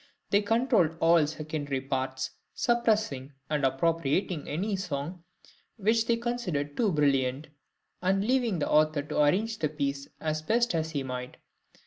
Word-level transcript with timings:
They 0.31 0.41
controlled 0.41 0.97
all 0.99 1.27
secondary 1.27 1.79
parts, 1.79 2.31
suppressing 2.55 3.33
or 3.51 3.57
appropriating 3.57 4.47
any 4.49 4.75
song 4.75 5.23
which 5.77 6.07
they 6.07 6.17
considered 6.17 6.75
too 6.75 6.91
brilliant, 6.91 7.49
and 8.01 8.25
leaving 8.25 8.57
the 8.57 8.67
author 8.71 9.03
to 9.03 9.21
arrange 9.23 9.59
the 9.59 9.69
piece 9.69 10.07
as 10.19 10.41
best 10.41 10.71
he 10.73 11.03
might. 11.03 11.37